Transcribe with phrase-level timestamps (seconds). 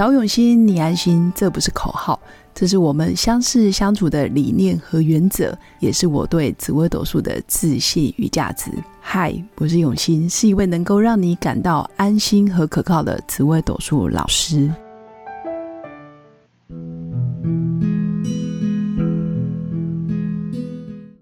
[0.00, 2.18] 找永新，你安心，这不是口号，
[2.54, 8.70] 这是我们相识相处的理念和原则，也是我对紫微斗数的自信与价值。
[8.98, 14.72] 嗨，我是永新，是一位能够让你感到安心和可靠的紫微斗数老师。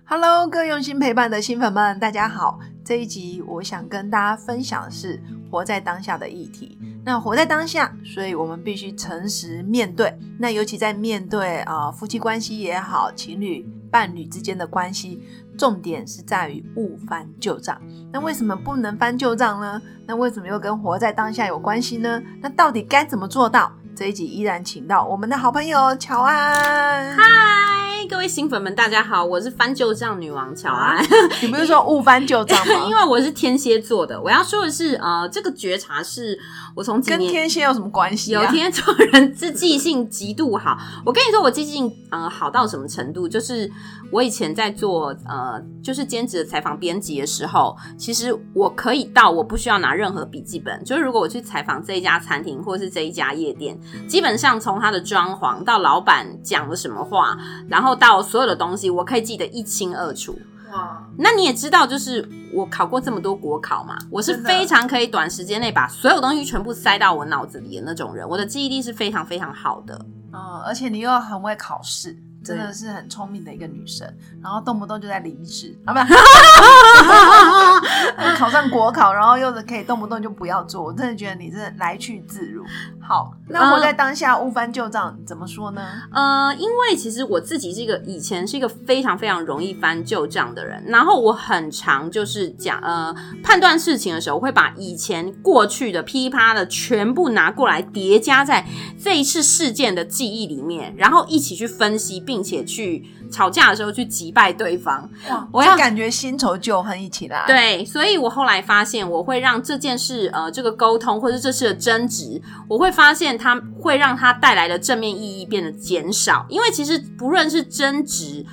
[0.05, 2.60] Hello，各用心陪伴的新粉们，大家好。
[2.84, 5.20] 这一集我想跟大家分享的是
[5.51, 6.79] 活在当下的议题。
[7.09, 10.15] 那活在当下，所以我们必须诚实面对。
[10.39, 15.23] 那尤其在面对啊夫妻关系也好，情侣伴侣之间的关系，
[15.57, 17.81] 重点是在于勿翻旧账。
[18.12, 19.81] 那为什么不能翻旧账呢？
[20.07, 22.23] 那为什么又跟活在当下有关系呢？
[22.43, 23.73] 那到底该怎么做到？
[23.97, 27.17] 这一集依然请到我们的好朋友乔安。
[27.17, 31.05] 嗨，各位新粉们，大家好，我是翻旧账女王乔安。
[31.43, 32.75] 你不是说误翻旧账吗？
[32.89, 36.39] 因为我是天蝎座的，我要说的是，呃，这个觉察是
[36.75, 38.33] 我从跟天蝎有什么关系？
[38.33, 40.78] 有天蝎座人是记性极度好。
[41.05, 43.28] 我跟你说，我记性呃好到什么程度？
[43.28, 43.70] 就是
[44.11, 53.78] 我以前在做呃就是兼职的采访编辑的时候，其实我可以到我不需要拿任何笔记本，就是如果我去采访这一家餐厅或者是这一家夜店。
[54.06, 57.37] 基本上从他的装潢到老板讲了什么话，
[57.69, 60.39] 然后到所有的东西，我可以记得一清二楚。
[60.72, 61.03] 哇！
[61.17, 70.06] 那你也知道，就是我考过这么多国考嘛，我是非常可以短时间内把所有东西全部塞到我脑子里的那种人，我的记忆力是非常非常好的。
[70.33, 72.16] 嗯，而且你又很会考试。
[72.44, 74.06] 真的是很聪明的一个女生，
[74.41, 75.98] 然后动不动就在临时啊，不，
[78.39, 82.64] 考上国考，然后又是可以动不动就不要做，我真的觉得你真的来去自如。
[83.09, 85.81] 好，那活在当下，勿翻旧账，怎么说呢？
[86.12, 98.67] 呃，因为其实我自己是一个以前是一个非常非常容易翻旧账的人，然后我很常就是讲呃判断事情的时候，会把以前过去的噼啪的全部拿过来叠加在
[99.00, 102.38] 这一次事件的记忆里面，然后一起去分析并。
[102.49, 107.44] 且去吵架的时候去击败对方，哇我要感觉新仇旧恨一起来。
[107.47, 118.44] 对，所以我后来发现，我会让这件事呃，这个沟通或者这次的争执，我会发现它会让它带来的正面意义变得减少，因为其实不论是争执。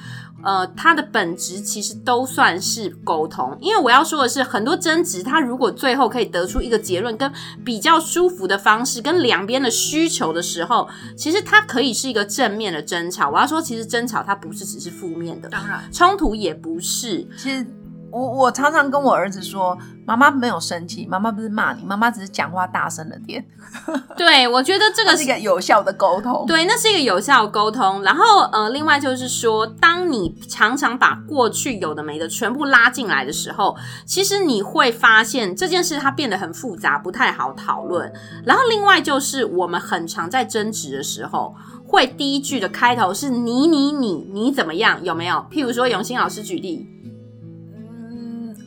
[0.44, 13.32] 呃，它的本质其实都算是沟通，因为我要说的是，很多争执，它如果最后可以得出一个结论，跟比较舒服的方式，跟两边的需求的时候，其实它可以是一个正面的争吵。
[13.32, 17.66] 我要说，其实争吵它不是只是负面的，当然，冲突也不是，其实。
[18.16, 23.46] 我我常常跟我儿子说，妈妈没有生气，妈妈不是骂你，妈妈只是讲话大声了点。
[24.16, 26.46] 对，我觉得这个 是一个有效的沟通。
[26.48, 28.02] 对，那是一个有效的沟通。
[28.04, 38.10] 然后呃，另外就是说，当你常常把过去有的没的全部拉进来的时候，其实你会发现这件事它变得很复杂，不太好讨论。
[38.46, 41.54] 然后另外就是我们很常在争执的时候，
[41.86, 45.04] 会第一句的开头是你你你你怎么样？
[45.04, 45.46] 有没有？
[45.52, 46.95] 譬如说永新老师举例。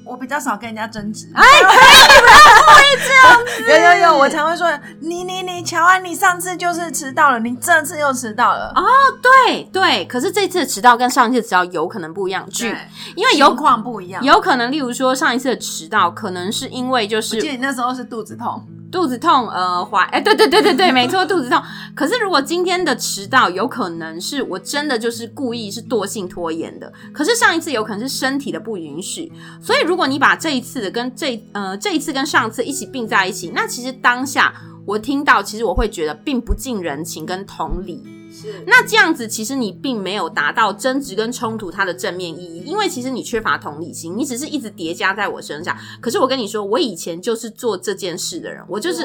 [0.08, 3.62] 我比较少跟人家争执，哎，不会这样子。
[3.68, 4.66] 有有有，我常会说
[5.00, 8.72] 你你你，乔安，你上次就是迟到了，你这次又迟到了。
[8.74, 8.82] 哦，
[9.20, 12.74] 对对，可是这次迟到跟上一次迟到有可能不一样，剧，
[13.14, 18.66] 因为情况不一样，有可能，例如说上一次的迟到，可能是因为就是，我记得你那时候是肚子痛。
[18.90, 21.62] 肚子痛，呃，怀，哎，对对对对对，没错，肚子痛。
[21.94, 26.92] 可是如果今天的迟到，有可能是我真的就是故意是惰性拖延的。
[27.12, 29.30] 可是上一次有可能是身体的不允许。
[29.60, 34.54] 所以如果你把这一次的跟这呃这一次跟上次一起并在一起，那其实当下
[34.86, 38.17] 我听到，其实我会觉得并不近人情跟同理。
[38.66, 45.76] 那这样子，其实你并没有达到争执跟冲突它的正面意义，因为其实你缺乏同理心，你只是一直叠加在我身上。
[46.00, 49.02] 可是我跟你说，我以前就是做这件事的人，我就是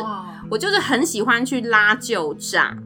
[0.49, 2.77] 我就是很喜欢去拉旧账。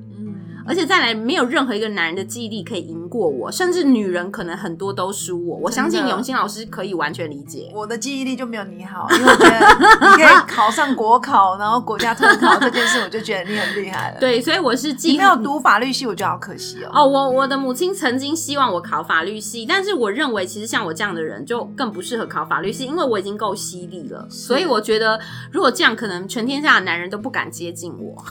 [0.68, 5.58] 而且再来，没有任何一个男人的记忆力可以赢过我，甚至女人可能很多都输我。
[5.58, 7.72] 我相信永新老师可以完全理解。
[7.74, 9.60] 我的记忆力就没有你好，因为我觉得
[10.10, 14.20] 你可以 考上国考，然后国家特考这件事，我就觉得你很厉害了。
[14.20, 16.92] 对，所以我是记没有读法律系，我觉得好可惜哦。
[16.94, 24.28] 哦，我我的母亲曾经希望我考法律系，但是我认为其实像我这样的人就更不适合考法律系，因为我已经够犀利了。
[24.30, 25.20] 所以我觉得
[25.52, 28.24] 如果这样，可能全天下的男人都不敢接近我。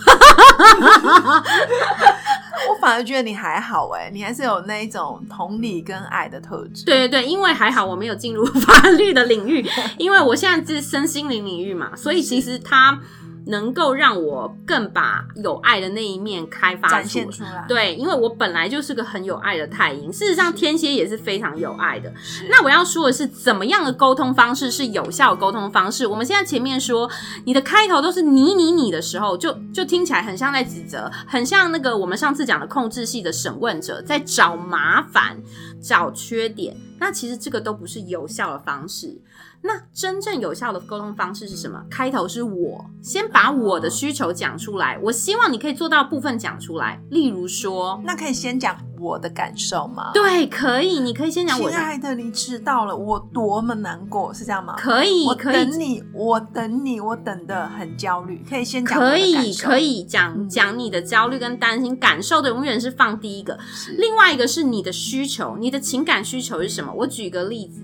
[2.69, 6.85] 我反而觉得你还好哎，你还是有那一种同理跟爱的特质。
[6.85, 9.65] 对对对，因为还好我没有进入法律的领域，
[9.99, 12.99] 因为我现在是身心灵领域嘛，所以其实他
[13.47, 22.13] 能够让我更把有爱的那一面开发展出现出来。，对，因为我本来就是个很有爱的太阴，事实上天蝎也是非常有爱的。
[22.51, 26.07] 那我要说的是，怎么样的沟通方式是有效的沟通方式？
[26.07, 27.09] 我们现在前面说，
[27.45, 35.37] 你的开头都是你你你的时候，就就听起来很像在指责，很像那个我们上次讲的控制系的审问者在找麻烦、
[35.81, 36.77] 找缺点。
[36.99, 39.21] 那其实这个都不是有效的方式。
[39.63, 41.85] 那真正有效的沟通方式是什么？
[41.91, 48.01] 开头是我先把我的需求讲出来，我希望你可以做到部分讲出来，例如说。
[48.05, 50.11] 那可以先讲我的感受吗？
[50.15, 54.75] 对，可以，你可以先讲我的，亲爱的，你知道了，我多么难过，是这样吗？
[54.77, 58.45] 可以，我可以等你，我等你，我等的很焦虑。
[58.49, 63.59] 可以先讲可以可以讲嗯讲你的焦虑跟担心，感受的永远是放第一个。
[63.73, 66.93] 是另外一个是你的需求，你的情感需求是什么？
[66.97, 67.83] 我举个例子，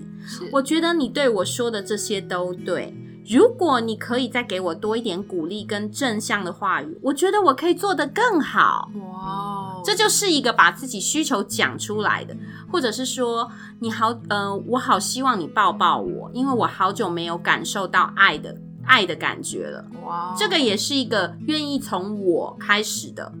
[0.51, 2.93] 我觉得你对我说的这些都对。
[3.27, 8.89] 如果你可以再给我多一点鼓励跟正向的话语，我觉得我可以做得更好。
[8.95, 12.35] 哇哦，这就是一个把自己需求讲出来的，
[12.71, 13.49] 或者是说
[13.79, 19.85] 你好，呃，我好希望你抱抱我，因为我好久没有感受到爱的爱的感觉了。
[20.05, 23.31] 哇哦，这个也是一个愿意从我开始的。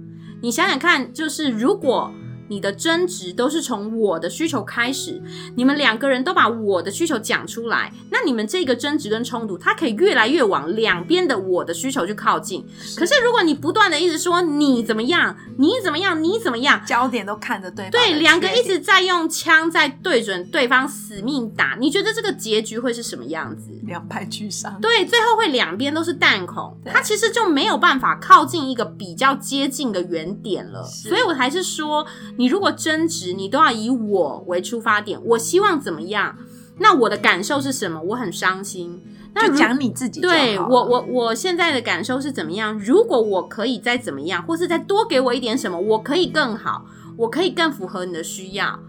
[0.41, 2.11] 你想想看，就是如果
[2.47, 5.21] 你的争执都是从我的需求开始，
[5.55, 12.65] 你们两个人都把我的需求讲出来，那你们这个争执跟冲突，它可以越来越往两边的我的需求去靠近。
[12.97, 23.71] 可是如果你不断的一直说你怎么样，你怎么样，你怎么样，焦点都看着对方对，两个一直在用枪在对准对方死命打，你觉得这个结局会是什么样子？
[23.83, 24.79] 两败俱伤。
[24.81, 30.83] 对，最后会两边都是弹孔，它其实就没有办法靠近一个比较接近的原点了。
[30.83, 32.05] 所以我还是说，
[32.37, 36.37] 你如果争执，你都要以我为出发点，我希望怎么样？
[36.79, 38.01] 那我的感受是什么？
[38.01, 39.01] 我很伤心。
[39.35, 42.77] 那如就讲你自己对我，我我现在的感受是怎么样？
[42.77, 46.85] 如果我可以再怎么样，或是再多给我一点什么，我可以更好，
[47.17, 48.79] 我可以更符合你的需要，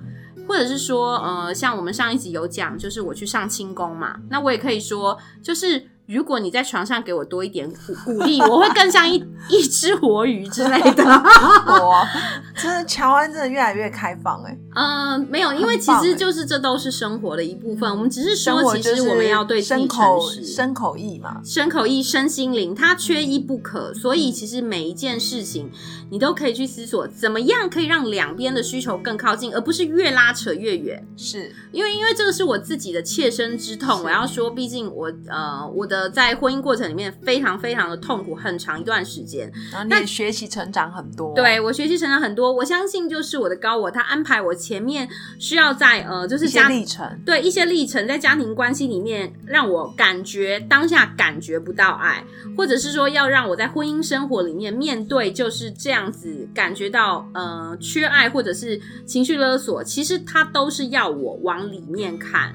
[0.47, 9.15] 或者是说，呃，像我们上一集有讲，就是我去上清宫嘛，那我也可以说，就是如果你在床上给我多一点鼓 鼓励，我会更像一
[9.49, 11.05] 一只活鱼之类的。
[11.67, 12.07] 我
[12.57, 20.45] 真的乔安真的越来越开放哎、嗯、没有，因为其实就是这都是生活的一部分，我们只是说，其实我们要对自己诚实。
[20.45, 23.93] 身口意嘛，身口意、身心灵，它缺一不可。
[23.93, 25.71] 嗯所以其实每一件事情，
[26.11, 31.07] 你都可以去思索，怎么样可以让两边的需求更靠近，而不是越拉扯越远。
[31.17, 39.51] 是因为因为这个是我自己的切身之痛，我要说，毕竟我呃我的在婚姻过程里面非常非常的痛苦，很长一段时间。
[39.73, 45.07] 然后你也学习成长很多，对我学习成长很多，我相信就是我的高我，他安排我前面
[45.39, 52.25] 需要在呃就是一些家历程，对一些历程，在家庭关系里面，让我感觉当下感觉不到爱，
[52.57, 62.55] 或者是说要让我在婚姻生活里面面对就是这样子感觉到呃缺爱或者是情绪勒索，其实它都是要我往里面看。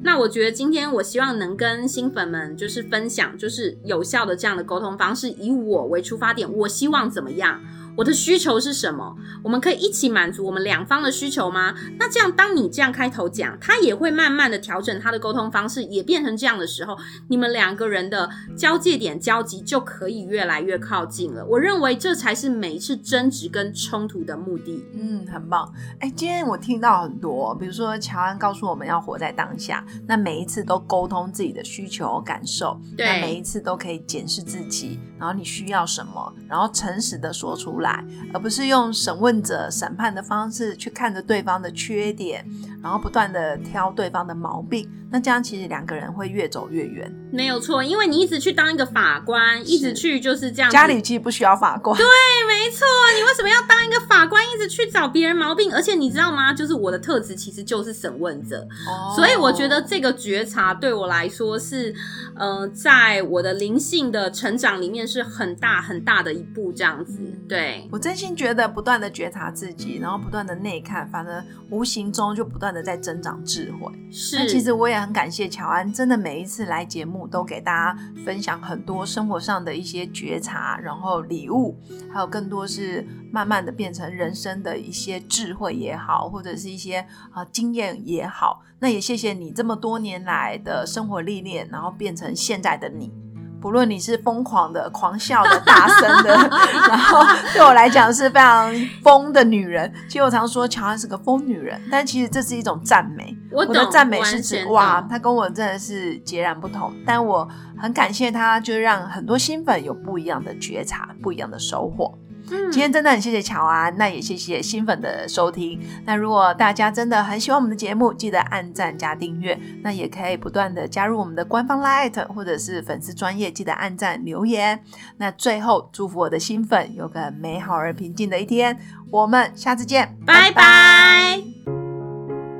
[0.00, 7.60] 那我觉得今天我希望能跟新粉们就是分享，就是有效的这样的沟通方式，以我为出发点，我希望怎么样？
[7.98, 9.16] 我的需求是什么？
[9.42, 11.74] 我们可以一起满足我们两方的需求吗？
[11.98, 16.96] 那这样，当你这样开头讲，他也会慢慢的调整他的沟通方式，也变成这样的时候，
[17.26, 21.44] 你们两个人的交界点交集就可以越来越靠近了。
[21.44, 24.86] 我认为这才是每一次争执跟冲突的目的。
[24.94, 25.68] 嗯，很棒。
[25.98, 37.87] 哎，今天我听到很多，比如说乔安告诉我们要活在当下，那每一次都沟通自己的需求感受，对那每一次都可以检视自己，然后你需要什么，然后诚实的说出来，
[38.32, 42.44] 而不是用审问者审判的方式去看着对方的缺点，
[42.82, 44.88] 然后不断的挑对方的毛病。
[45.10, 47.10] 那这样其实两个人会越走越远。
[47.30, 50.70] 没有错，因为你一直去当一个法官，一直去就是这样。
[50.70, 55.72] 家里其实不需要法官，对，没错，你为什么要当一个法官，一直去找别人毛病？
[55.74, 56.52] 而且你知道吗？
[56.52, 61.94] 就是我的特质其实就是审问者，哦所以我觉得这个觉察对我来说是，
[62.36, 67.18] 呃，在我的灵性的成长里面是很大很大的一步，这样子。
[67.20, 73.90] 嗯对，我真心觉得不断的觉察自己，然后不断的内看，反而无形中就不断的在增长智慧。
[74.12, 74.36] 是。
[74.36, 81.76] 那其实我也很感谢乔安，真的每一次来节目都给大家分享很多生活上的一些觉察，然后礼物，
[82.12, 88.62] 还有更多是慢慢的变成人生的一些智慧也好，或者是一些啊、经验也好。
[88.80, 93.12] 那也谢谢你这么多年来的生活历练，然后变成现在的你。
[93.60, 96.34] 不论你是疯狂的、狂笑的、大声的，
[96.88, 98.72] 然后对我来讲是非常
[99.02, 99.92] 疯的女人。
[100.08, 103.36] 其实我常说乔安是个疯女人，但其实这是一种赞美。
[103.50, 106.92] 我的赞美是指哇，她跟我真的是截然不同。
[107.04, 112.16] 但我很感谢她，就让很多新粉有不一样的觉察、不一样的收获。
[112.50, 115.80] 嗯今天真的很谢谢乔安，那也谢谢新粉的收听。
[116.04, 124.80] 那如果大家真的很喜欢我们的节目，记得按赞加订阅，那也可以不断的加入我们的官方 Light 或者是粉丝专业，记得按赞留言。
[125.16, 128.78] 那最后祝福我的新粉有个美好而平静的一天，
[129.10, 131.42] 我们下次见，拜拜。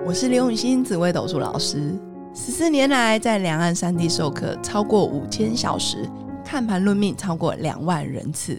[0.05, 1.95] 我是刘永新紫微斗数老师，
[2.35, 6.09] 十四年来在两岸三地授课超过五千小时，
[6.45, 8.59] 看盘论命超过两万人次。